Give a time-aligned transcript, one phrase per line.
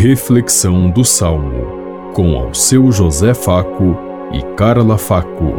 [0.00, 3.98] Reflexão do Salmo, com ao seu José Faco
[4.32, 5.54] e Carla Faco.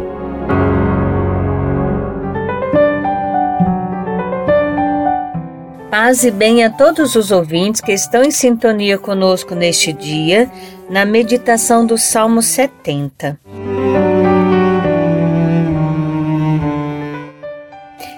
[5.90, 10.50] Paz e bem a todos os ouvintes que estão em sintonia conosco neste dia,
[10.88, 13.38] na meditação do Salmo 70.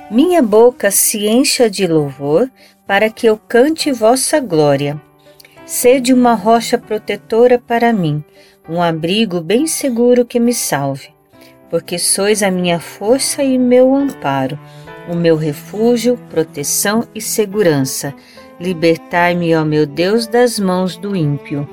[0.09, 2.49] Minha boca se encha de louvor
[2.87, 5.01] para que eu cante vossa glória.
[5.65, 8.23] Sede uma rocha protetora para mim,
[8.69, 11.11] um abrigo bem seguro que me salve,
[11.71, 14.59] porque sois a minha força e meu amparo,
[15.09, 18.13] o meu refúgio, proteção e segurança.
[18.61, 21.69] Libertai-me, ó meu Deus, das mãos do ímpio.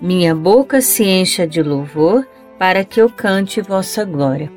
[0.00, 2.26] Minha boca se encha de louvor,
[2.58, 4.50] para que eu cante vossa glória.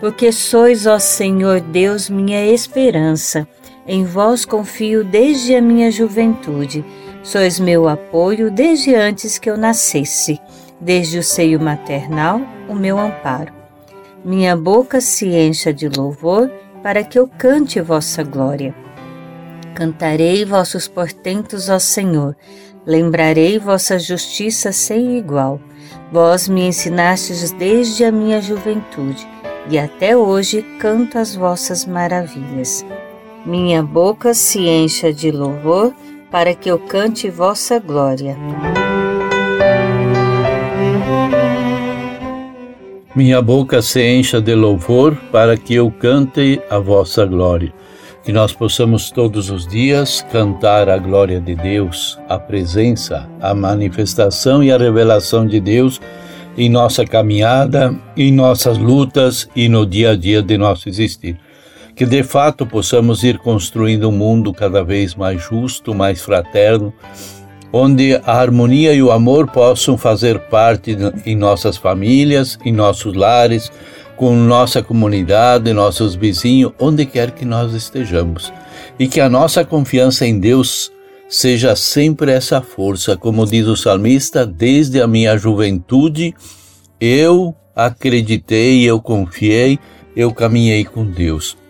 [0.00, 3.46] Porque sois, ó Senhor Deus, minha esperança
[3.92, 6.84] em vós confio desde a minha juventude.
[7.24, 10.40] Sois meu apoio desde antes que eu nascesse,
[10.80, 13.52] desde o seio maternal, o meu amparo.
[14.24, 16.48] Minha boca se encha de louvor
[16.84, 18.72] para que eu cante vossa glória.
[19.74, 22.36] Cantarei vossos portentos, ó Senhor,
[22.86, 25.60] lembrarei vossa justiça sem igual.
[26.12, 29.28] Vós me ensinastes desde a minha juventude,
[29.68, 32.84] e até hoje canto as vossas maravilhas.
[33.44, 35.94] Minha boca se encha de louvor,
[36.30, 38.36] para que eu cante vossa glória.
[43.16, 47.72] Minha boca se encha de louvor, para que eu cante a vossa glória.
[48.22, 54.62] Que nós possamos todos os dias cantar a glória de Deus, a presença, a manifestação
[54.62, 55.98] e a revelação de Deus
[56.58, 61.38] em nossa caminhada, em nossas lutas e no dia a dia de nosso existir
[62.00, 66.94] que de fato possamos ir construindo um mundo cada vez mais justo, mais fraterno,
[67.70, 70.96] onde a harmonia e o amor possam fazer parte
[71.26, 73.70] em nossas famílias, em nossos lares,
[74.16, 78.50] com nossa comunidade, nossos vizinhos, onde quer que nós estejamos.
[78.98, 80.90] E que a nossa confiança em Deus
[81.28, 86.34] seja sempre essa força, como diz o salmista, desde a minha juventude
[86.98, 89.78] eu acreditei, eu confiei,
[90.16, 91.60] eu caminhei com Deus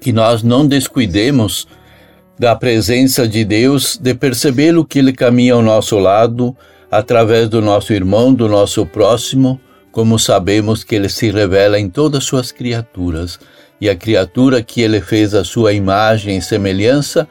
[0.00, 1.66] que nós não descuidemos
[2.38, 6.56] da presença de Deus, de perceber o que Ele caminha ao nosso lado,
[6.90, 9.60] através do nosso irmão, do nosso próximo,
[9.90, 13.38] como sabemos que Ele se revela em todas as suas criaturas.
[13.80, 17.28] E a criatura que Ele fez a sua imagem e semelhança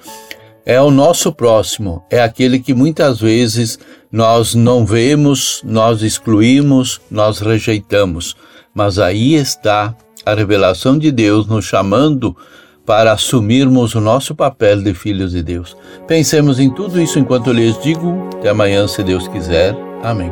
[0.65, 3.79] é o nosso próximo, é aquele que muitas vezes
[4.11, 8.35] nós não vemos, nós excluímos, nós rejeitamos.
[8.73, 9.95] Mas aí está
[10.27, 12.35] a revelação de Deus nos chamando
[12.85, 15.75] para assumirmos o nosso papel de filhos de Deus.
[16.05, 18.27] Pensemos em tudo isso enquanto lhes digo.
[18.35, 19.75] Até amanhã, se Deus quiser.
[20.03, 20.31] Amém.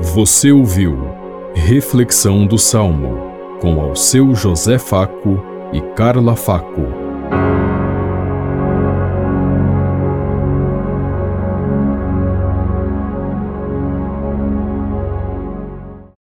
[0.00, 1.08] Você ouviu
[1.54, 7.01] Reflexão do Salmo com ao seu José Faco e Carla Faco.